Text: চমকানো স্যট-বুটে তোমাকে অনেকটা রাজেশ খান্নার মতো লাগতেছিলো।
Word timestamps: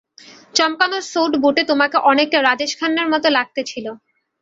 চমকানো 0.55 0.97
স্যট-বুটে 1.05 1.63
তোমাকে 1.71 1.97
অনেকটা 2.09 2.37
রাজেশ 2.41 2.71
খান্নার 2.79 3.07
মতো 3.13 3.27
লাগতেছিলো। 3.37 3.91